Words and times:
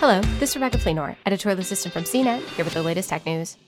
Hello, 0.00 0.22
this 0.38 0.48
is 0.48 0.56
Rebecca 0.56 0.78
Fleenor, 0.78 1.14
editorial 1.26 1.60
assistant 1.60 1.92
from 1.92 2.04
CNET, 2.04 2.40
here 2.54 2.64
with 2.64 2.72
the 2.72 2.82
latest 2.82 3.10
tech 3.10 3.26
news. 3.26 3.58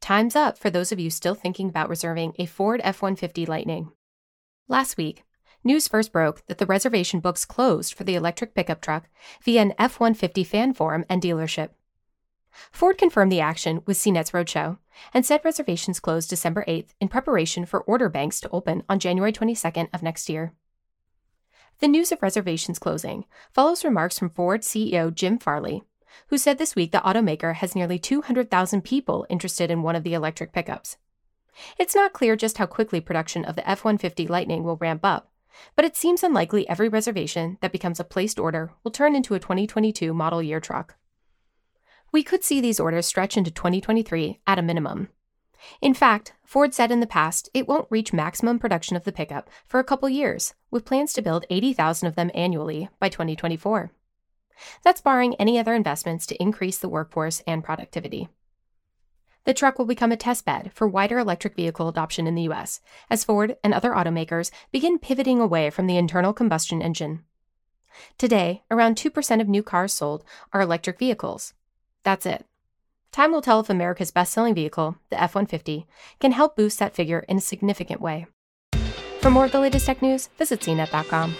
Time's 0.00 0.34
up 0.34 0.56
for 0.56 0.70
those 0.70 0.92
of 0.92 0.98
you 0.98 1.10
still 1.10 1.34
thinking 1.34 1.68
about 1.68 1.90
reserving 1.90 2.32
a 2.38 2.46
Ford 2.46 2.80
F 2.82 3.02
150 3.02 3.44
Lightning. 3.44 3.92
Last 4.66 4.96
week, 4.96 5.24
news 5.62 5.88
first 5.88 6.10
broke 6.10 6.46
that 6.46 6.56
the 6.56 6.64
reservation 6.64 7.20
books 7.20 7.44
closed 7.44 7.92
for 7.92 8.04
the 8.04 8.14
electric 8.14 8.54
pickup 8.54 8.80
truck 8.80 9.10
via 9.42 9.60
an 9.60 9.74
F 9.78 10.00
150 10.00 10.42
fan 10.42 10.72
forum 10.72 11.04
and 11.06 11.20
dealership. 11.20 11.68
Ford 12.72 12.96
confirmed 12.96 13.30
the 13.30 13.42
action 13.42 13.82
with 13.84 13.98
CNET's 13.98 14.30
Roadshow 14.30 14.78
and 15.12 15.26
said 15.26 15.44
reservations 15.44 16.00
closed 16.00 16.30
December 16.30 16.64
8th 16.66 16.94
in 16.98 17.08
preparation 17.08 17.66
for 17.66 17.82
order 17.82 18.08
banks 18.08 18.40
to 18.40 18.50
open 18.52 18.84
on 18.88 18.98
January 18.98 19.34
22nd 19.34 19.90
of 19.92 20.02
next 20.02 20.30
year. 20.30 20.54
The 21.80 21.88
news 21.88 22.10
of 22.10 22.22
reservations 22.22 22.78
closing 22.78 23.26
follows 23.52 23.84
remarks 23.84 24.18
from 24.18 24.30
Ford 24.30 24.62
CEO 24.62 25.12
Jim 25.12 25.38
Farley, 25.38 25.82
who 26.28 26.38
said 26.38 26.56
this 26.56 26.74
week 26.74 26.90
the 26.90 26.98
automaker 26.98 27.54
has 27.54 27.76
nearly 27.76 27.98
200,000 27.98 28.82
people 28.82 29.26
interested 29.28 29.70
in 29.70 29.82
one 29.82 29.94
of 29.94 30.02
the 30.02 30.14
electric 30.14 30.52
pickups. 30.52 30.96
It's 31.78 31.94
not 31.94 32.14
clear 32.14 32.34
just 32.34 32.56
how 32.56 32.66
quickly 32.66 33.00
production 33.00 33.44
of 33.44 33.56
the 33.56 33.68
F 33.68 33.84
150 33.84 34.26
Lightning 34.26 34.62
will 34.62 34.76
ramp 34.76 35.04
up, 35.04 35.30
but 35.74 35.84
it 35.84 35.96
seems 35.96 36.22
unlikely 36.22 36.66
every 36.66 36.88
reservation 36.88 37.58
that 37.60 37.72
becomes 37.72 38.00
a 38.00 38.04
placed 38.04 38.38
order 38.38 38.72
will 38.82 38.90
turn 38.90 39.14
into 39.14 39.34
a 39.34 39.40
2022 39.40 40.14
model 40.14 40.42
year 40.42 40.60
truck. 40.60 40.96
We 42.10 42.22
could 42.22 42.42
see 42.42 42.62
these 42.62 42.80
orders 42.80 43.04
stretch 43.04 43.36
into 43.36 43.50
2023 43.50 44.40
at 44.46 44.58
a 44.58 44.62
minimum. 44.62 45.08
In 45.80 45.94
fact, 45.94 46.32
Ford 46.44 46.74
said 46.74 46.90
in 46.90 47.00
the 47.00 47.06
past 47.06 47.48
it 47.54 47.66
won't 47.66 47.90
reach 47.90 48.12
maximum 48.12 48.58
production 48.58 48.96
of 48.96 49.04
the 49.04 49.12
pickup 49.12 49.50
for 49.66 49.80
a 49.80 49.84
couple 49.84 50.08
years, 50.08 50.54
with 50.70 50.84
plans 50.84 51.12
to 51.14 51.22
build 51.22 51.46
80,000 51.50 52.08
of 52.08 52.14
them 52.14 52.30
annually 52.34 52.88
by 53.00 53.08
2024. 53.08 53.90
That's 54.82 55.00
barring 55.00 55.34
any 55.34 55.58
other 55.58 55.74
investments 55.74 56.26
to 56.26 56.42
increase 56.42 56.78
the 56.78 56.88
workforce 56.88 57.42
and 57.46 57.62
productivity. 57.62 58.28
The 59.44 59.54
truck 59.54 59.78
will 59.78 59.86
become 59.86 60.10
a 60.10 60.16
testbed 60.16 60.72
for 60.72 60.88
wider 60.88 61.18
electric 61.18 61.54
vehicle 61.54 61.88
adoption 61.88 62.26
in 62.26 62.34
the 62.34 62.48
US 62.50 62.80
as 63.08 63.22
Ford 63.24 63.56
and 63.62 63.72
other 63.72 63.92
automakers 63.92 64.50
begin 64.72 64.98
pivoting 64.98 65.40
away 65.40 65.70
from 65.70 65.86
the 65.86 65.96
internal 65.96 66.32
combustion 66.32 66.82
engine. 66.82 67.22
Today, 68.18 68.64
around 68.70 68.96
2% 68.96 69.40
of 69.40 69.48
new 69.48 69.62
cars 69.62 69.92
sold 69.92 70.24
are 70.52 70.60
electric 70.60 70.98
vehicles. 70.98 71.54
That's 72.02 72.26
it. 72.26 72.44
Time 73.12 73.32
will 73.32 73.42
tell 73.42 73.60
if 73.60 73.70
America's 73.70 74.10
best 74.10 74.32
selling 74.32 74.54
vehicle, 74.54 74.96
the 75.10 75.20
F 75.20 75.34
150, 75.34 75.86
can 76.20 76.32
help 76.32 76.56
boost 76.56 76.78
that 76.78 76.94
figure 76.94 77.24
in 77.28 77.38
a 77.38 77.40
significant 77.40 78.00
way. 78.00 78.26
For 79.20 79.30
more 79.30 79.46
of 79.46 79.52
the 79.52 79.60
latest 79.60 79.86
tech 79.86 80.02
news, 80.02 80.28
visit 80.38 80.60
cnet.com. 80.60 81.34